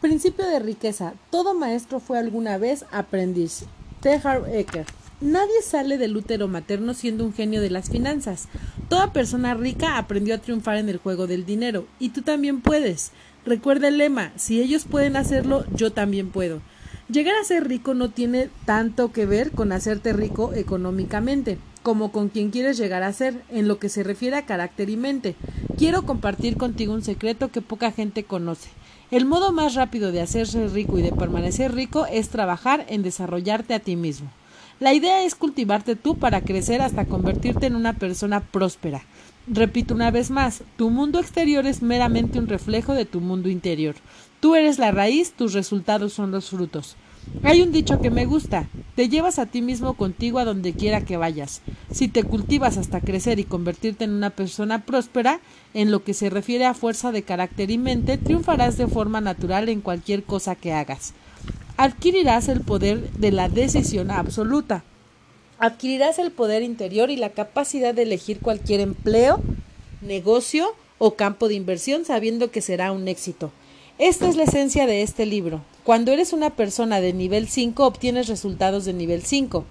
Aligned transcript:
Principio 0.00 0.46
de 0.46 0.60
riqueza. 0.60 1.12
Todo 1.30 1.52
maestro 1.52 2.00
fue 2.00 2.18
alguna 2.18 2.56
vez 2.56 2.86
aprendiz. 2.90 3.64
Tehar 4.00 4.44
Ecker. 4.50 4.86
Nadie 5.20 5.60
sale 5.62 5.98
del 5.98 6.16
útero 6.16 6.48
materno 6.48 6.94
siendo 6.94 7.22
un 7.22 7.34
genio 7.34 7.60
de 7.60 7.68
las 7.68 7.90
finanzas. 7.90 8.48
Toda 8.88 9.12
persona 9.12 9.52
rica 9.52 9.98
aprendió 9.98 10.34
a 10.34 10.38
triunfar 10.38 10.78
en 10.78 10.88
el 10.88 10.96
juego 10.96 11.26
del 11.26 11.44
dinero, 11.44 11.84
y 11.98 12.08
tú 12.08 12.22
también 12.22 12.62
puedes. 12.62 13.12
Recuerda 13.44 13.88
el 13.88 13.98
lema, 13.98 14.32
si 14.36 14.62
ellos 14.62 14.86
pueden 14.86 15.16
hacerlo, 15.16 15.66
yo 15.74 15.92
también 15.92 16.30
puedo. 16.30 16.62
Llegar 17.10 17.34
a 17.36 17.44
ser 17.44 17.68
rico 17.68 17.92
no 17.92 18.08
tiene 18.08 18.48
tanto 18.64 19.12
que 19.12 19.26
ver 19.26 19.50
con 19.50 19.70
hacerte 19.70 20.14
rico 20.14 20.54
económicamente, 20.54 21.58
como 21.82 22.12
con 22.12 22.28
quien 22.28 22.50
quieres 22.50 22.78
llegar 22.78 23.02
a 23.02 23.12
ser, 23.12 23.42
en 23.50 23.68
lo 23.68 23.78
que 23.78 23.88
se 23.88 24.02
refiere 24.02 24.36
a 24.36 24.46
carácter 24.46 24.90
y 24.90 24.96
mente. 24.96 25.34
Quiero 25.78 26.02
compartir 26.02 26.56
contigo 26.56 26.92
un 26.92 27.02
secreto 27.02 27.50
que 27.50 27.62
poca 27.62 27.92
gente 27.92 28.24
conoce. 28.24 28.68
El 29.10 29.24
modo 29.24 29.52
más 29.52 29.74
rápido 29.74 30.12
de 30.12 30.20
hacerse 30.20 30.68
rico 30.68 30.98
y 30.98 31.02
de 31.02 31.12
permanecer 31.12 31.74
rico 31.74 32.06
es 32.06 32.28
trabajar 32.28 32.86
en 32.88 33.02
desarrollarte 33.02 33.74
a 33.74 33.80
ti 33.80 33.96
mismo. 33.96 34.30
La 34.78 34.94
idea 34.94 35.24
es 35.24 35.34
cultivarte 35.34 35.96
tú 35.96 36.16
para 36.16 36.40
crecer 36.40 36.80
hasta 36.80 37.04
convertirte 37.04 37.66
en 37.66 37.76
una 37.76 37.94
persona 37.94 38.40
próspera. 38.40 39.02
Repito 39.46 39.94
una 39.94 40.10
vez 40.10 40.30
más, 40.30 40.62
tu 40.76 40.90
mundo 40.90 41.18
exterior 41.18 41.66
es 41.66 41.82
meramente 41.82 42.38
un 42.38 42.46
reflejo 42.46 42.94
de 42.94 43.04
tu 43.04 43.20
mundo 43.20 43.48
interior. 43.48 43.96
Tú 44.38 44.54
eres 44.54 44.78
la 44.78 44.90
raíz, 44.90 45.32
tus 45.32 45.54
resultados 45.54 46.12
son 46.12 46.30
los 46.30 46.50
frutos. 46.50 46.96
Hay 47.42 47.62
un 47.62 47.72
dicho 47.72 48.00
que 48.00 48.10
me 48.10 48.26
gusta, 48.26 48.68
te 49.00 49.08
llevas 49.08 49.38
a 49.38 49.46
ti 49.46 49.62
mismo 49.62 49.94
contigo 49.94 50.40
a 50.40 50.44
donde 50.44 50.74
quiera 50.74 51.06
que 51.06 51.16
vayas. 51.16 51.62
Si 51.90 52.08
te 52.08 52.22
cultivas 52.22 52.76
hasta 52.76 53.00
crecer 53.00 53.38
y 53.38 53.44
convertirte 53.44 54.04
en 54.04 54.10
una 54.10 54.28
persona 54.28 54.84
próspera, 54.84 55.40
en 55.72 55.90
lo 55.90 56.04
que 56.04 56.12
se 56.12 56.28
refiere 56.28 56.66
a 56.66 56.74
fuerza 56.74 57.10
de 57.10 57.22
carácter 57.22 57.70
y 57.70 57.78
mente, 57.78 58.18
triunfarás 58.18 58.76
de 58.76 58.86
forma 58.86 59.22
natural 59.22 59.70
en 59.70 59.80
cualquier 59.80 60.22
cosa 60.22 60.54
que 60.54 60.74
hagas. 60.74 61.14
Adquirirás 61.78 62.48
el 62.48 62.60
poder 62.60 63.10
de 63.12 63.32
la 63.32 63.48
decisión 63.48 64.10
absoluta. 64.10 64.84
Adquirirás 65.58 66.18
el 66.18 66.30
poder 66.30 66.62
interior 66.62 67.08
y 67.08 67.16
la 67.16 67.30
capacidad 67.30 67.94
de 67.94 68.02
elegir 68.02 68.40
cualquier 68.40 68.80
empleo, 68.80 69.40
negocio 70.02 70.74
o 70.98 71.14
campo 71.14 71.48
de 71.48 71.54
inversión 71.54 72.04
sabiendo 72.04 72.50
que 72.50 72.60
será 72.60 72.92
un 72.92 73.08
éxito. 73.08 73.50
Esta 73.96 74.28
es 74.28 74.36
la 74.36 74.42
esencia 74.42 74.84
de 74.84 75.00
este 75.00 75.24
libro. 75.24 75.62
Cuando 75.84 76.12
eres 76.12 76.34
una 76.34 76.50
persona 76.50 77.00
de 77.00 77.14
nivel 77.14 77.48
5 77.48 77.86
obtienes 77.86 78.28
resultados 78.28 78.84
de 78.84 78.92
nivel 78.92 79.22
5, 79.22 79.64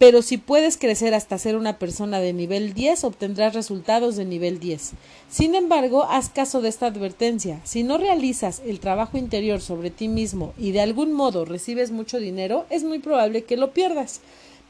pero 0.00 0.20
si 0.20 0.36
puedes 0.36 0.76
crecer 0.76 1.14
hasta 1.14 1.38
ser 1.38 1.54
una 1.54 1.78
persona 1.78 2.18
de 2.18 2.32
nivel 2.32 2.74
10 2.74 3.04
obtendrás 3.04 3.54
resultados 3.54 4.16
de 4.16 4.24
nivel 4.24 4.58
10. 4.58 4.94
Sin 5.30 5.54
embargo, 5.54 6.02
haz 6.10 6.30
caso 6.30 6.62
de 6.62 6.68
esta 6.68 6.86
advertencia. 6.86 7.60
Si 7.62 7.84
no 7.84 7.96
realizas 7.96 8.60
el 8.66 8.80
trabajo 8.80 9.16
interior 9.16 9.60
sobre 9.60 9.90
ti 9.90 10.08
mismo 10.08 10.52
y 10.58 10.72
de 10.72 10.80
algún 10.80 11.12
modo 11.12 11.44
recibes 11.44 11.92
mucho 11.92 12.18
dinero, 12.18 12.66
es 12.68 12.82
muy 12.82 12.98
probable 12.98 13.44
que 13.44 13.56
lo 13.56 13.72
pierdas. 13.72 14.20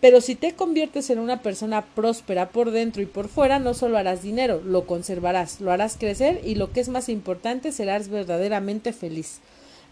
Pero 0.03 0.21
si 0.21 0.35
te 0.35 0.53
conviertes 0.53 1.09
en 1.09 1.21
una 1.21 1.41
persona 1.41 1.87
próspera 1.95 2.51
por 2.51 2.71
dentro 2.71 3.01
y 3.01 3.07
por 3.07 3.29
fuera, 3.29 3.59
no 3.59 3.73
solo 3.73 3.97
harás 3.97 4.23
dinero, 4.23 4.61
lo 4.63 4.85
conservarás, 4.87 5.63
lo 5.63 5.73
harás 5.73 5.97
crecer 5.99 6.43
y 6.45 6.57
lo 6.57 6.71
que 6.71 6.81
es 6.81 6.91
más 6.91 7.09
importante, 7.09 7.73
serás 7.73 8.09
verdaderamente 8.09 8.93
feliz. 8.93 9.41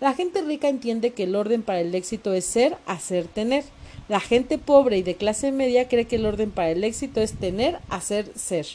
La 0.00 0.14
gente 0.14 0.40
rica 0.40 0.68
entiende 0.68 1.10
que 1.10 1.24
el 1.24 1.36
orden 1.36 1.62
para 1.62 1.80
el 1.80 1.94
éxito 1.94 2.32
es 2.32 2.46
ser, 2.46 2.78
hacer, 2.86 3.26
tener. 3.26 3.64
La 4.08 4.18
gente 4.18 4.56
pobre 4.56 4.96
y 4.96 5.02
de 5.02 5.14
clase 5.14 5.52
media 5.52 5.88
cree 5.88 6.06
que 6.06 6.16
el 6.16 6.24
orden 6.24 6.50
para 6.50 6.70
el 6.70 6.82
éxito 6.84 7.20
es 7.20 7.34
tener, 7.34 7.78
hacer, 7.90 8.32
ser. 8.34 8.66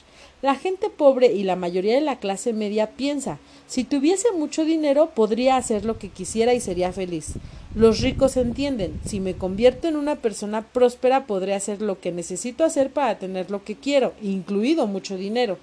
La 0.43 0.53
gente 0.53 0.91
pobre 0.91 1.33
y 1.33 1.43
la 1.43 1.55
mayoría 1.55 1.95
de 1.95 2.01
la 2.01 2.19
clase 2.19 2.53
media 2.53 2.91
piensa, 2.91 3.39
si 3.67 3.83
tuviese 3.83 4.31
mucho 4.33 4.63
dinero 4.63 5.09
podría 5.15 5.57
hacer 5.57 5.83
lo 5.83 5.97
que 5.97 6.09
quisiera 6.09 6.53
y 6.53 6.59
sería 6.59 6.93
feliz. 6.93 7.33
Los 7.73 8.01
ricos 8.01 8.37
entienden, 8.37 8.99
si 9.03 9.19
me 9.19 9.33
convierto 9.33 9.87
en 9.87 9.95
una 9.95 10.17
persona 10.17 10.61
próspera 10.61 11.25
podré 11.25 11.55
hacer 11.55 11.81
lo 11.81 11.99
que 11.99 12.11
necesito 12.11 12.63
hacer 12.63 12.91
para 12.91 13.17
tener 13.17 13.49
lo 13.49 13.64
que 13.64 13.75
quiero, 13.75 14.14
incluido 14.21 14.85
mucho 14.85 15.17
dinero. 15.17 15.58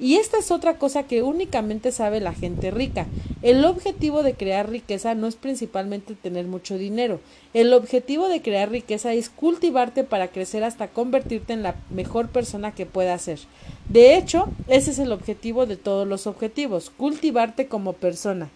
Y 0.00 0.16
esta 0.16 0.38
es 0.38 0.50
otra 0.52 0.78
cosa 0.78 1.02
que 1.02 1.22
únicamente 1.22 1.90
sabe 1.90 2.20
la 2.20 2.32
gente 2.32 2.70
rica. 2.70 3.06
El 3.42 3.64
objetivo 3.64 4.22
de 4.22 4.34
crear 4.34 4.70
riqueza 4.70 5.14
no 5.14 5.26
es 5.26 5.34
principalmente 5.34 6.14
tener 6.14 6.46
mucho 6.46 6.78
dinero. 6.78 7.20
El 7.52 7.72
objetivo 7.72 8.28
de 8.28 8.40
crear 8.40 8.70
riqueza 8.70 9.12
es 9.12 9.28
cultivarte 9.28 10.04
para 10.04 10.28
crecer 10.28 10.62
hasta 10.62 10.88
convertirte 10.88 11.52
en 11.52 11.64
la 11.64 11.74
mejor 11.90 12.28
persona 12.28 12.72
que 12.72 12.86
pueda 12.86 13.18
ser. 13.18 13.40
De 13.88 14.16
hecho, 14.16 14.48
ese 14.68 14.92
es 14.92 15.00
el 15.00 15.10
objetivo 15.10 15.66
de 15.66 15.76
todos 15.76 16.06
los 16.06 16.26
objetivos, 16.28 16.90
cultivarte 16.90 17.66
como 17.66 17.94
persona. 17.94 18.50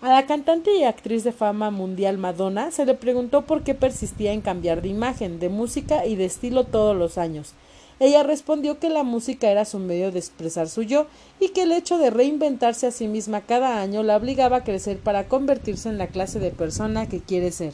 A 0.00 0.10
la 0.10 0.26
cantante 0.26 0.76
y 0.76 0.84
actriz 0.84 1.24
de 1.24 1.32
fama 1.32 1.72
mundial 1.72 2.18
Madonna 2.18 2.70
se 2.70 2.86
le 2.86 2.94
preguntó 2.94 3.42
por 3.42 3.64
qué 3.64 3.74
persistía 3.74 4.32
en 4.32 4.40
cambiar 4.40 4.80
de 4.80 4.88
imagen, 4.88 5.40
de 5.40 5.48
música 5.48 6.06
y 6.06 6.14
de 6.14 6.24
estilo 6.24 6.64
todos 6.64 6.96
los 6.96 7.18
años. 7.18 7.54
Ella 8.00 8.22
respondió 8.22 8.78
que 8.78 8.90
la 8.90 9.02
música 9.02 9.50
era 9.50 9.64
su 9.64 9.78
medio 9.78 10.12
de 10.12 10.20
expresar 10.20 10.68
su 10.68 10.82
yo 10.82 11.06
y 11.40 11.48
que 11.48 11.62
el 11.62 11.72
hecho 11.72 11.98
de 11.98 12.10
reinventarse 12.10 12.86
a 12.86 12.92
sí 12.92 13.08
misma 13.08 13.40
cada 13.40 13.80
año 13.80 14.02
la 14.02 14.16
obligaba 14.16 14.58
a 14.58 14.64
crecer 14.64 14.98
para 14.98 15.26
convertirse 15.26 15.88
en 15.88 15.98
la 15.98 16.06
clase 16.06 16.38
de 16.38 16.50
persona 16.50 17.08
que 17.08 17.20
quiere 17.20 17.50
ser. 17.50 17.72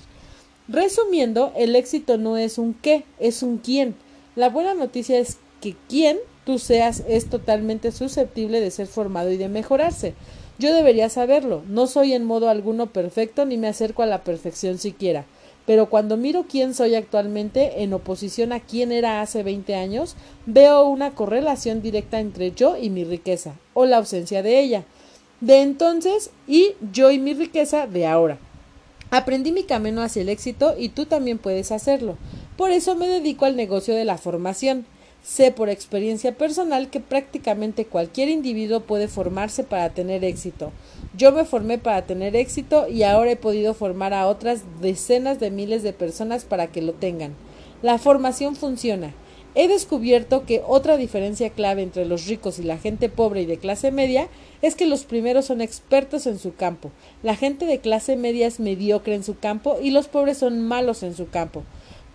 Resumiendo, 0.67 1.53
el 1.57 1.77
éxito 1.77 2.17
no 2.17 2.39
es 2.39 2.57
un 2.57 2.73
qué, 2.73 3.05
es 3.19 3.43
un 3.43 3.59
quién. 3.59 3.95
La 4.35 4.49
buena 4.49 4.73
noticia 4.73 5.19
es 5.19 5.37
que 5.61 5.77
quién 5.89 6.19
tú 6.47 6.59
seas 6.59 7.03
es 7.07 7.29
totalmente 7.29 7.93
susceptible 7.93 8.61
de 8.61 8.71
ser 8.71 8.87
formado 8.87 9.31
y 9.31 9.37
de 9.37 9.49
mejorarse. 9.49 10.15
Yo 10.59 10.73
debería 10.73 11.11
saberlo. 11.11 11.63
No 11.69 11.87
soy 11.87 12.15
en 12.15 12.25
modo 12.25 12.49
alguno 12.49 12.87
perfecto 12.93 13.45
ni 13.45 13.59
me 13.59 13.69
acerco 13.69 14.03
a 14.03 14.07
la 14.07 14.25
perfección 14.25 14.79
siquiera. 14.79 15.27
Pero 15.67 15.89
cuando 15.89 16.17
miro 16.17 16.45
quién 16.49 16.75
soy 16.75 16.95
actualmente 16.95 17.83
en 17.83 17.93
oposición 17.95 18.53
a 18.53 18.61
quién 18.61 18.93
era 18.93 19.23
hace 19.23 19.43
20 19.43 19.75
años, 19.75 20.15
veo 20.47 20.85
una 20.85 21.15
correlación 21.15 21.81
directa 21.81 22.21
entre 22.21 22.53
yo 22.53 22.77
y 22.77 22.91
mi 22.91 23.05
riqueza, 23.05 23.55
o 23.73 23.87
la 23.87 23.97
ausencia 23.97 24.43
de 24.43 24.61
ella, 24.61 24.85
de 25.41 25.63
entonces 25.63 26.31
y 26.47 26.73
yo 26.93 27.11
y 27.11 27.19
mi 27.19 27.35
riqueza 27.35 27.87
de 27.87 28.07
ahora. 28.07 28.39
Aprendí 29.11 29.53
mi 29.53 29.63
camino 29.63 30.03
hacia 30.03 30.23
el 30.23 30.29
éxito 30.29 30.75
y 30.77 30.89
tú 30.89 31.07
también 31.07 31.39
puedes 31.39 31.71
hacerlo. 31.71 32.17
Por 32.57 32.71
eso 32.71 32.95
me 32.95 33.09
dedico 33.09 33.45
al 33.45 33.57
negocio 33.57 33.95
de 33.95 34.05
la 34.05 34.19
formación. 34.19 34.87
Sé 35.23 35.53
por 35.53 35.69
experiencia 35.69 36.37
personal 36.37 36.91
que 36.91 37.01
prácticamente 37.01 37.87
cualquier 37.87 38.29
individuo 38.29 38.81
puede 38.81 39.09
formarse 39.09 39.65
para 39.65 39.91
tener 39.91 40.25
éxito. 40.25 40.73
Yo 41.17 41.31
me 41.31 41.45
formé 41.45 41.79
para 41.79 42.07
tener 42.07 42.35
éxito 42.35 42.89
y 42.89 43.05
ahora 43.05 43.31
he 43.31 43.37
podido 43.37 43.73
formar 43.73 44.13
a 44.13 44.27
otras 44.27 44.63
decenas 44.81 45.39
de 45.39 45.53
miles 45.53 45.85
de 45.85 45.93
personas 45.93 46.45
para 46.45 46.69
que 46.69 46.83
lo 46.83 46.93
tengan. 46.93 47.35
La 47.83 47.99
formación 47.99 48.57
funciona. 48.57 49.15
He 49.55 49.69
descubierto 49.69 50.45
que 50.45 50.63
otra 50.67 50.97
diferencia 50.97 51.51
clave 51.51 51.83
entre 51.83 52.05
los 52.05 52.27
ricos 52.27 52.59
y 52.59 52.65
la 52.65 52.79
gente 52.79 53.09
pobre 53.09 53.43
y 53.43 53.47
de 53.47 53.59
clase 53.59 53.93
media 53.93 54.27
es 54.63 54.75
que 54.75 54.87
los 54.87 55.05
primeros 55.05 55.45
son 55.45 55.61
expertos 55.61 56.27
en 56.27 56.41
su 56.41 56.57
campo, 56.57 56.91
la 57.23 57.37
gente 57.37 57.65
de 57.65 57.79
clase 57.79 58.17
media 58.17 58.49
es 58.49 58.59
mediocre 58.59 59.15
en 59.15 59.23
su 59.23 59.39
campo 59.39 59.77
y 59.81 59.91
los 59.91 60.09
pobres 60.09 60.39
son 60.39 60.67
malos 60.67 61.05
en 61.05 61.15
su 61.15 61.29
campo. 61.29 61.63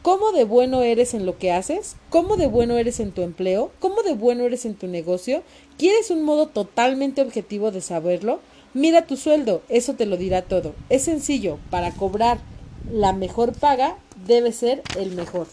¿Cómo 0.02 0.32
de 0.32 0.44
bueno 0.44 0.82
eres 0.82 1.14
en 1.14 1.26
lo 1.26 1.38
que 1.38 1.52
haces? 1.52 1.96
¿Cómo 2.10 2.38
de 2.38 2.48
bueno 2.48 2.78
eres 2.78 3.00
en 3.00 3.12
tu 3.12 3.22
empleo? 3.22 3.72
¿Cómo 3.80 4.02
de 4.02 4.14
bueno 4.14 4.46
eres 4.46 4.66
en 4.66 4.76
tu 4.76 4.88
negocio? 4.88 5.44
¿Quieres 5.78 6.10
un 6.10 6.24
modo 6.24 6.48
totalmente 6.48 7.22
objetivo 7.22 7.72
de 7.72 7.82
saberlo? 7.82 8.40
Mira 8.74 9.08
tu 9.08 9.18
sueldo, 9.18 9.64
eso 9.68 9.96
te 9.96 10.06
lo 10.06 10.16
dirá 10.16 10.44
todo. 10.44 10.76
Es 10.90 11.04
sencillo, 11.04 11.58
para 11.72 11.92
cobrar 11.92 12.38
la 12.92 13.14
mejor 13.14 13.54
paga 13.54 13.98
debe 14.28 14.52
ser 14.52 14.84
el 14.98 15.12
mejor. 15.12 15.48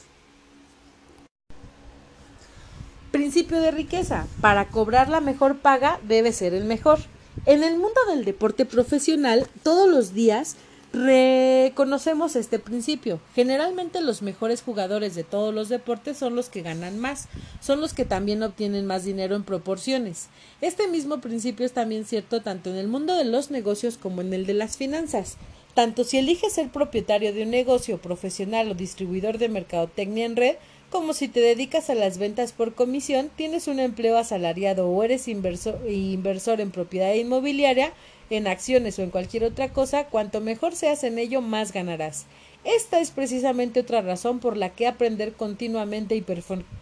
Principio 3.11 3.61
de 3.61 3.71
riqueza. 3.71 4.27
Para 4.43 4.69
cobrar 4.69 5.09
la 5.09 5.21
mejor 5.21 5.59
paga 5.59 5.99
debe 6.03 6.33
ser 6.33 6.53
el 6.53 6.65
mejor. 6.65 6.99
En 7.47 7.63
el 7.65 7.79
mundo 7.79 8.01
del 8.09 8.25
deporte 8.27 8.67
profesional, 8.67 9.47
todos 9.63 9.89
los 9.89 10.13
días 10.13 10.57
Reconocemos 10.93 12.37
este 12.37 12.59
principio. 12.59 13.21
Generalmente 13.35 14.01
los 14.01 14.23
mejores 14.23 14.63
jugadores 14.63 15.15
de 15.15 15.25
todos 15.25 15.53
los 15.55 15.69
deportes 15.69 16.17
son 16.17 16.35
los 16.35 16.49
que 16.49 16.63
ganan 16.63 16.99
más, 16.99 17.29
son 17.61 17.81
los 17.81 17.93
que 17.93 18.05
también 18.05 18.43
obtienen 18.43 18.87
más 18.87 19.05
dinero 19.05 19.37
en 19.37 19.45
proporciones. 19.45 20.29
Este 20.61 20.89
mismo 20.89 21.21
principio 21.21 21.67
es 21.67 21.73
también 21.73 22.07
cierto 22.07 22.41
tanto 22.41 22.71
en 22.71 22.77
el 22.77 22.89
mundo 22.89 23.15
de 23.15 23.25
los 23.25 23.51
negocios 23.51 23.99
como 23.99 24.23
en 24.23 24.33
el 24.33 24.47
de 24.47 24.55
las 24.55 24.77
finanzas. 24.77 25.37
Tanto 25.75 26.05
si 26.05 26.17
eliges 26.17 26.55
ser 26.55 26.71
propietario 26.71 27.35
de 27.35 27.43
un 27.43 27.51
negocio 27.51 27.99
profesional 27.99 28.71
o 28.71 28.75
distribuidor 28.75 29.37
de 29.37 29.51
mercadotecnia 29.51 30.25
en 30.25 30.37
red, 30.37 30.57
como 30.89 31.13
si 31.13 31.29
te 31.29 31.41
dedicas 31.41 31.91
a 31.91 31.95
las 31.95 32.17
ventas 32.17 32.53
por 32.53 32.75
comisión, 32.75 33.31
tienes 33.37 33.69
un 33.69 33.81
empleo 33.81 34.17
asalariado 34.17 34.89
o 34.89 35.03
eres 35.03 35.29
inversor, 35.29 35.79
inversor 35.87 36.63
en 36.63 36.71
propiedad 36.71 37.13
inmobiliaria, 37.13 37.93
en 38.31 38.47
acciones 38.47 38.99
o 38.99 39.03
en 39.03 39.11
cualquier 39.11 39.45
otra 39.45 39.73
cosa, 39.73 40.07
cuanto 40.07 40.41
mejor 40.41 40.75
seas 40.75 41.05
en 41.05 41.19
ello, 41.19 41.41
más 41.41 41.73
ganarás. 41.73 42.27
Esta 42.65 42.99
es 42.99 43.13
precisamente 43.13 43.81
otra 43.81 44.03
razón 44.03 44.41
por 44.41 44.57
la 44.57 44.71
que 44.71 44.89
aprender 44.89 45.35
continuamente 45.35 46.17
y 46.17 46.25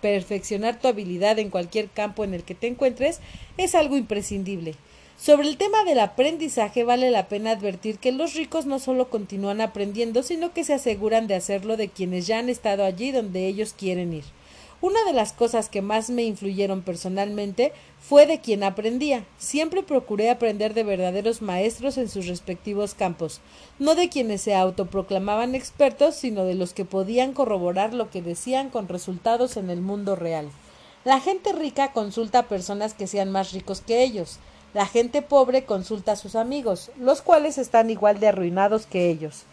perfeccionar 0.00 0.80
tu 0.80 0.88
habilidad 0.88 1.38
en 1.38 1.50
cualquier 1.50 1.88
campo 1.90 2.24
en 2.24 2.32
el 2.32 2.42
que 2.42 2.54
te 2.54 2.68
encuentres 2.68 3.20
es 3.58 3.74
algo 3.74 3.96
imprescindible. 3.96 4.76
Sobre 5.18 5.46
el 5.46 5.58
tema 5.58 5.84
del 5.84 6.00
aprendizaje 6.00 6.84
vale 6.84 7.10
la 7.10 7.28
pena 7.28 7.50
advertir 7.50 7.98
que 7.98 8.12
los 8.12 8.34
ricos 8.34 8.66
no 8.66 8.78
solo 8.78 9.10
continúan 9.10 9.60
aprendiendo, 9.60 10.22
sino 10.22 10.52
que 10.52 10.64
se 10.64 10.74
aseguran 10.74 11.26
de 11.26 11.34
hacerlo 11.34 11.76
de 11.76 11.88
quienes 11.88 12.26
ya 12.26 12.38
han 12.38 12.48
estado 12.48 12.84
allí 12.84 13.12
donde 13.12 13.46
ellos 13.46 13.74
quieren 13.78 14.12
ir. 14.12 14.24
Una 14.84 15.02
de 15.04 15.14
las 15.14 15.32
cosas 15.32 15.70
que 15.70 15.80
más 15.80 16.10
me 16.10 16.24
influyeron 16.24 16.82
personalmente 16.82 17.72
fue 17.98 18.26
de 18.26 18.40
quien 18.40 18.62
aprendía. 18.62 19.24
Siempre 19.38 19.82
procuré 19.82 20.28
aprender 20.28 20.74
de 20.74 20.84
verdaderos 20.84 21.40
maestros 21.40 21.96
en 21.96 22.10
sus 22.10 22.26
respectivos 22.26 22.92
campos, 22.92 23.40
no 23.78 23.94
de 23.94 24.10
quienes 24.10 24.42
se 24.42 24.54
autoproclamaban 24.54 25.54
expertos, 25.54 26.16
sino 26.16 26.44
de 26.44 26.54
los 26.54 26.74
que 26.74 26.84
podían 26.84 27.32
corroborar 27.32 27.94
lo 27.94 28.10
que 28.10 28.20
decían 28.20 28.68
con 28.68 28.86
resultados 28.86 29.56
en 29.56 29.70
el 29.70 29.80
mundo 29.80 30.16
real. 30.16 30.50
La 31.06 31.18
gente 31.18 31.54
rica 31.54 31.92
consulta 31.92 32.40
a 32.40 32.48
personas 32.48 32.92
que 32.92 33.06
sean 33.06 33.32
más 33.32 33.52
ricos 33.52 33.80
que 33.80 34.02
ellos. 34.02 34.38
La 34.74 34.84
gente 34.84 35.22
pobre 35.22 35.64
consulta 35.64 36.12
a 36.12 36.16
sus 36.16 36.34
amigos, 36.34 36.90
los 37.00 37.22
cuales 37.22 37.56
están 37.56 37.88
igual 37.88 38.20
de 38.20 38.28
arruinados 38.28 38.84
que 38.84 39.08
ellos. 39.08 39.46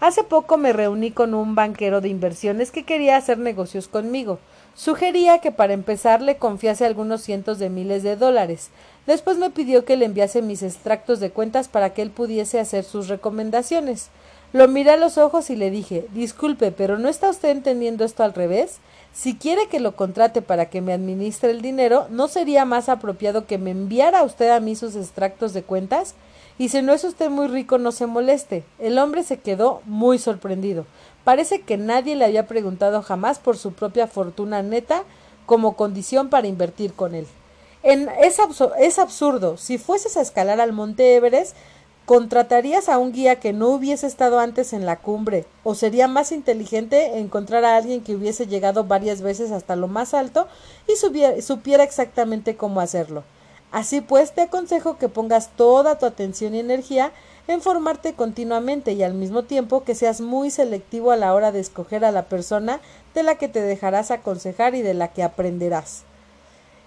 Hace 0.00 0.24
poco 0.24 0.56
me 0.56 0.72
reuní 0.72 1.12
con 1.12 1.34
un 1.34 1.54
banquero 1.54 2.00
de 2.00 2.08
inversiones 2.08 2.70
que 2.70 2.84
quería 2.84 3.16
hacer 3.16 3.38
negocios 3.38 3.88
conmigo. 3.88 4.38
Sugería 4.74 5.38
que 5.38 5.52
para 5.52 5.72
empezar 5.72 6.20
le 6.20 6.36
confiase 6.36 6.84
algunos 6.84 7.22
cientos 7.22 7.58
de 7.58 7.70
miles 7.70 8.02
de 8.02 8.16
dólares. 8.16 8.70
Después 9.06 9.38
me 9.38 9.50
pidió 9.50 9.84
que 9.84 9.96
le 9.96 10.04
enviase 10.04 10.42
mis 10.42 10.62
extractos 10.62 11.20
de 11.20 11.30
cuentas 11.30 11.68
para 11.68 11.94
que 11.94 12.02
él 12.02 12.10
pudiese 12.10 12.58
hacer 12.58 12.84
sus 12.84 13.08
recomendaciones. 13.08 14.10
Lo 14.52 14.68
miré 14.68 14.90
a 14.90 14.96
los 14.96 15.16
ojos 15.16 15.50
y 15.50 15.56
le 15.56 15.70
dije 15.70 16.06
Disculpe, 16.12 16.70
pero 16.70 16.98
¿no 16.98 17.08
está 17.08 17.30
usted 17.30 17.50
entendiendo 17.50 18.04
esto 18.04 18.24
al 18.24 18.34
revés? 18.34 18.78
Si 19.12 19.36
quiere 19.36 19.68
que 19.68 19.80
lo 19.80 19.94
contrate 19.96 20.42
para 20.42 20.66
que 20.66 20.80
me 20.80 20.92
administre 20.92 21.50
el 21.50 21.62
dinero, 21.62 22.06
¿no 22.10 22.28
sería 22.28 22.64
más 22.64 22.88
apropiado 22.88 23.46
que 23.46 23.58
me 23.58 23.70
enviara 23.70 24.24
usted 24.24 24.50
a 24.50 24.60
mí 24.60 24.74
sus 24.74 24.96
extractos 24.96 25.54
de 25.54 25.62
cuentas? 25.62 26.14
Y 26.58 26.68
si 26.68 26.82
no 26.82 26.92
es 26.92 27.04
usted 27.04 27.30
muy 27.30 27.48
rico, 27.48 27.78
no 27.78 27.92
se 27.92 28.06
moleste. 28.06 28.64
El 28.78 28.98
hombre 28.98 29.22
se 29.24 29.38
quedó 29.38 29.82
muy 29.86 30.18
sorprendido. 30.18 30.86
Parece 31.24 31.62
que 31.62 31.76
nadie 31.76 32.16
le 32.16 32.24
había 32.24 32.46
preguntado 32.46 33.02
jamás 33.02 33.38
por 33.38 33.56
su 33.56 33.72
propia 33.72 34.06
fortuna 34.06 34.62
neta 34.62 35.02
como 35.46 35.76
condición 35.76 36.28
para 36.28 36.46
invertir 36.46 36.92
con 36.92 37.14
él. 37.14 37.26
En, 37.82 38.08
es, 38.20 38.38
es 38.78 38.98
absurdo. 38.98 39.56
Si 39.56 39.78
fueses 39.78 40.16
a 40.16 40.22
escalar 40.22 40.60
al 40.60 40.72
monte 40.72 41.16
Everest, 41.16 41.56
¿Contratarías 42.06 42.90
a 42.90 42.98
un 42.98 43.12
guía 43.12 43.40
que 43.40 43.54
no 43.54 43.68
hubiese 43.68 44.06
estado 44.06 44.38
antes 44.38 44.74
en 44.74 44.84
la 44.84 44.96
cumbre? 44.96 45.46
¿O 45.62 45.74
sería 45.74 46.06
más 46.06 46.32
inteligente 46.32 47.18
encontrar 47.18 47.64
a 47.64 47.76
alguien 47.76 48.02
que 48.02 48.14
hubiese 48.14 48.46
llegado 48.46 48.84
varias 48.84 49.22
veces 49.22 49.50
hasta 49.52 49.74
lo 49.74 49.88
más 49.88 50.12
alto 50.12 50.46
y 50.86 50.96
supiera 51.40 51.82
exactamente 51.82 52.56
cómo 52.56 52.82
hacerlo? 52.82 53.24
Así 53.74 54.00
pues, 54.00 54.30
te 54.30 54.42
aconsejo 54.42 54.98
que 54.98 55.08
pongas 55.08 55.48
toda 55.56 55.98
tu 55.98 56.06
atención 56.06 56.54
y 56.54 56.60
energía 56.60 57.10
en 57.48 57.60
formarte 57.60 58.14
continuamente 58.14 58.92
y 58.92 59.02
al 59.02 59.14
mismo 59.14 59.42
tiempo 59.42 59.82
que 59.82 59.96
seas 59.96 60.20
muy 60.20 60.52
selectivo 60.52 61.10
a 61.10 61.16
la 61.16 61.34
hora 61.34 61.50
de 61.50 61.58
escoger 61.58 62.04
a 62.04 62.12
la 62.12 62.26
persona 62.26 62.78
de 63.14 63.24
la 63.24 63.34
que 63.34 63.48
te 63.48 63.60
dejarás 63.60 64.12
aconsejar 64.12 64.76
y 64.76 64.82
de 64.82 64.94
la 64.94 65.08
que 65.08 65.24
aprenderás. 65.24 66.04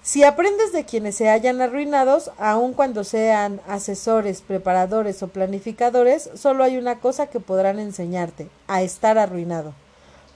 Si 0.02 0.24
aprendes 0.24 0.72
de 0.72 0.86
quienes 0.86 1.16
se 1.16 1.28
hayan 1.28 1.60
arruinados, 1.60 2.32
aun 2.38 2.72
cuando 2.72 3.04
sean 3.04 3.60
asesores, 3.68 4.42
preparadores 4.42 5.22
o 5.22 5.28
planificadores, 5.28 6.30
solo 6.36 6.64
hay 6.64 6.78
una 6.78 7.02
cosa 7.02 7.28
que 7.28 7.42
podrán 7.42 7.80
enseñarte, 7.80 8.48
a 8.68 8.82
estar 8.82 9.18
arruinado. 9.18 9.74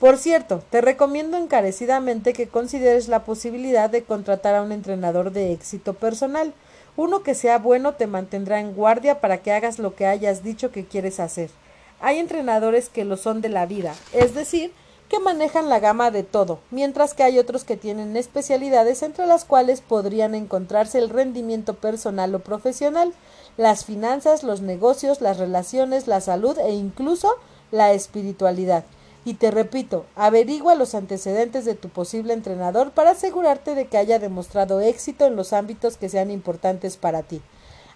Por 0.02 0.18
cierto, 0.18 0.64
te 0.72 0.82
recomiendo 0.82 1.38
encarecidamente 1.38 2.34
que 2.34 2.48
consideres 2.48 3.08
la 3.08 3.24
posibilidad 3.24 3.88
de 3.88 4.04
contratar 4.04 4.56
a 4.56 4.64
un 4.64 4.72
entrenador 4.72 5.32
de 5.32 5.54
éxito 5.54 5.94
personal. 5.94 6.56
Uno 6.98 7.22
que 7.22 7.36
sea 7.36 7.60
bueno 7.60 7.94
te 7.94 8.08
mantendrá 8.08 8.60
en 8.60 8.74
guardia 8.74 9.22
para 9.22 9.44
que 9.44 9.52
hagas 9.52 9.78
lo 9.78 9.94
que 9.94 10.08
hayas 10.08 10.44
dicho 10.44 10.72
que 10.72 10.86
quieres 10.86 11.20
hacer. 11.20 11.52
Hay 12.00 12.18
entrenadores 12.18 12.90
que 12.90 13.06
lo 13.06 13.16
son 13.16 13.42
de 13.42 13.50
la 13.50 13.68
vida, 13.68 13.94
es 14.12 14.34
decir, 14.34 14.74
que 15.08 15.20
manejan 15.20 15.70
la 15.70 15.80
gama 15.80 16.10
de 16.10 16.24
todo, 16.24 16.62
mientras 16.72 17.14
que 17.14 17.22
hay 17.22 17.38
otros 17.38 17.64
que 17.64 17.78
tienen 17.78 18.18
especialidades 18.18 19.04
entre 19.04 19.28
las 19.28 19.46
cuales 19.46 19.82
podrían 19.82 20.34
encontrarse 20.34 20.98
el 20.98 21.12
rendimiento 21.12 21.76
personal 21.76 22.34
o 22.34 22.40
profesional, 22.40 23.14
las 23.56 23.86
finanzas, 23.86 24.42
los 24.42 24.62
negocios, 24.62 25.22
las 25.22 25.38
relaciones, 25.38 26.08
la 26.08 26.22
salud 26.22 26.58
e 26.58 26.72
incluso 26.72 27.36
la 27.70 27.94
espiritualidad. 27.94 28.84
Y 29.24 29.36
te 29.36 29.52
repito, 29.52 30.06
averigua 30.16 30.74
los 30.74 30.96
antecedentes 30.96 31.64
de 31.66 31.76
tu 31.76 31.90
posible 31.90 32.34
entrenador 32.34 32.92
para 32.92 33.12
asegurarte 33.12 33.76
de 33.76 33.86
que 33.86 33.98
haya 33.98 34.18
demostrado 34.18 34.82
éxito 34.82 35.26
en 35.26 35.36
los 35.36 35.54
ámbitos 35.54 35.98
que 35.98 36.10
sean 36.10 36.32
importantes 36.32 36.98
para 36.98 37.22
ti. 37.22 37.42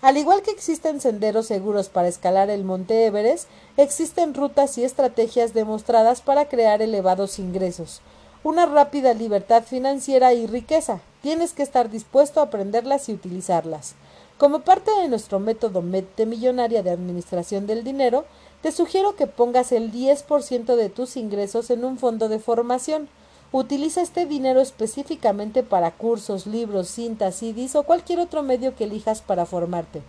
Al 0.01 0.17
igual 0.17 0.43
que 0.43 0.51
existen 0.51 1.01
senderos 1.01 1.47
seguros 1.47 1.89
para 1.89 2.07
escalar 2.07 2.51
el 2.51 2.63
monte 2.63 3.07
Everest, 3.07 3.47
existen 3.75 4.35
rutas 4.35 4.77
y 4.77 4.83
estrategias 4.83 5.55
demostradas 5.55 6.21
para 6.21 6.47
crear 6.47 6.83
elevados 6.83 7.39
ingresos, 7.39 8.01
una 8.43 8.67
rápida 8.67 9.15
libertad 9.15 9.63
financiera 9.63 10.33
y 10.33 10.45
riqueza. 10.45 10.99
Tienes 11.23 11.53
que 11.53 11.63
estar 11.63 11.89
dispuesto 11.89 12.39
a 12.39 12.43
aprenderlas 12.43 13.09
y 13.09 13.13
utilizarlas. 13.13 13.95
Como 14.37 14.59
parte 14.59 14.91
de 15.01 15.07
nuestro 15.07 15.39
método 15.39 15.81
Mente 15.81 16.27
Millonaria 16.27 16.83
de 16.83 16.91
Administración 16.91 17.65
del 17.65 17.83
Dinero, 17.83 18.25
te 18.65 18.71
sugiero 18.71 19.15
que 19.15 19.27
pongas 19.27 19.71
el 19.71 19.91
10% 19.91 20.75
de 20.75 20.89
tus 20.89 21.17
ingresos 21.17 21.69
en 21.69 21.85
un 21.85 21.99
fondo 21.99 22.29
de 22.29 22.39
formación. 22.39 23.07
Utiliza 23.51 24.01
este 24.01 24.25
dinero 24.25 24.59
específicamente 24.59 25.61
para 25.61 25.91
cursos, 25.91 26.47
libros, 26.47 26.87
cintas, 26.87 27.35
CDs 27.35 27.75
o 27.75 27.83
cualquier 27.83 28.19
otro 28.19 28.41
medio 28.41 28.75
que 28.75 28.85
elijas 28.85 29.21
para 29.21 29.45
formarte, 29.45 30.01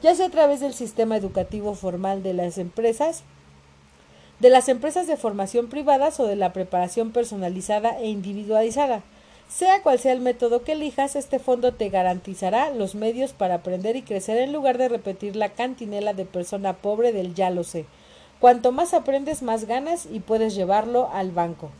ya 0.00 0.14
sea 0.14 0.26
a 0.26 0.30
través 0.30 0.60
del 0.60 0.74
sistema 0.74 1.16
educativo 1.16 1.74
formal 1.74 2.22
de 2.22 2.34
las 2.34 2.56
empresas, 2.56 3.24
de 4.38 4.48
las 4.48 4.68
empresas 4.68 5.08
de 5.08 5.16
formación 5.16 5.66
privadas 5.66 6.20
o 6.20 6.26
de 6.28 6.36
la 6.36 6.52
preparación 6.52 7.10
personalizada 7.10 7.98
e 7.98 8.06
individualizada. 8.06 9.02
Sea 9.48 9.82
cual 9.82 9.98
sea 9.98 10.12
el 10.12 10.20
método 10.20 10.62
que 10.62 10.72
elijas, 10.72 11.16
este 11.16 11.40
fondo 11.40 11.74
te 11.74 11.88
garantizará 11.88 12.70
los 12.70 12.94
medios 12.94 13.32
para 13.32 13.56
aprender 13.56 13.96
y 13.96 14.02
crecer 14.02 14.38
en 14.38 14.52
lugar 14.52 14.78
de 14.78 14.88
repetir 14.88 15.34
la 15.34 15.48
cantinela 15.48 16.14
de 16.14 16.24
persona 16.26 16.74
pobre 16.74 17.12
del 17.12 17.34
ya 17.34 17.50
lo 17.50 17.64
sé. 17.64 17.86
Cuanto 18.44 18.72
más 18.72 18.92
aprendes, 18.92 19.40
más 19.40 19.64
ganas 19.64 20.06
y 20.12 20.20
puedes 20.20 20.54
llevarlo 20.54 21.08
al 21.14 21.30
banco. 21.30 21.70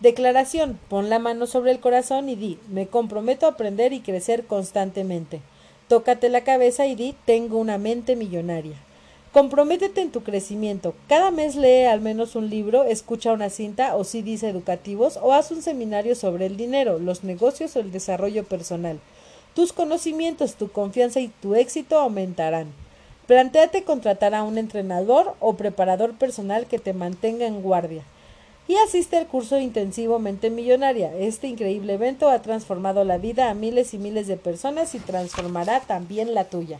Declaración. 0.00 0.78
Pon 0.88 1.10
la 1.10 1.18
mano 1.18 1.48
sobre 1.48 1.72
el 1.72 1.80
corazón 1.80 2.28
y 2.28 2.36
di, 2.36 2.60
me 2.68 2.86
comprometo 2.86 3.44
a 3.44 3.48
aprender 3.48 3.92
y 3.92 4.02
crecer 4.02 4.46
constantemente. 4.46 5.40
Tócate 5.88 6.28
la 6.28 6.44
cabeza 6.44 6.86
y 6.86 6.94
di, 6.94 7.16
tengo 7.24 7.58
una 7.58 7.76
mente 7.76 8.14
millonaria. 8.14 8.76
Comprométete 9.32 10.00
en 10.00 10.12
tu 10.12 10.22
crecimiento. 10.22 10.94
Cada 11.08 11.32
mes 11.32 11.56
lee 11.56 11.86
al 11.86 12.00
menos 12.00 12.36
un 12.36 12.48
libro, 12.48 12.84
escucha 12.84 13.32
una 13.32 13.50
cinta 13.50 13.96
o 13.96 14.04
CDs 14.04 14.44
educativos 14.44 15.18
o 15.20 15.32
haz 15.32 15.50
un 15.50 15.60
seminario 15.60 16.14
sobre 16.14 16.46
el 16.46 16.56
dinero, 16.56 17.00
los 17.00 17.24
negocios 17.24 17.74
o 17.74 17.80
el 17.80 17.90
desarrollo 17.90 18.44
personal. 18.44 19.00
Tus 19.56 19.72
conocimientos, 19.72 20.54
tu 20.54 20.70
confianza 20.70 21.18
y 21.18 21.32
tu 21.42 21.56
éxito 21.56 21.98
aumentarán. 21.98 22.81
Plantéate 23.26 23.84
contratar 23.84 24.34
a 24.34 24.42
un 24.42 24.58
entrenador 24.58 25.36
o 25.38 25.54
preparador 25.54 26.14
personal 26.14 26.66
que 26.66 26.80
te 26.80 26.92
mantenga 26.92 27.46
en 27.46 27.62
guardia 27.62 28.02
y 28.66 28.74
asiste 28.76 29.16
al 29.16 29.26
curso 29.26 29.58
intensivo 29.58 30.18
Mente 30.18 30.50
Millonaria. 30.50 31.14
Este 31.16 31.46
increíble 31.46 31.94
evento 31.94 32.28
ha 32.28 32.42
transformado 32.42 33.04
la 33.04 33.18
vida 33.18 33.48
a 33.48 33.54
miles 33.54 33.94
y 33.94 33.98
miles 33.98 34.26
de 34.26 34.36
personas 34.36 34.94
y 34.94 34.98
transformará 34.98 35.80
también 35.80 36.34
la 36.34 36.44
tuya. 36.44 36.78